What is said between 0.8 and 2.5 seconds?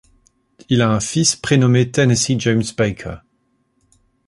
a un fils prénommé Tennesse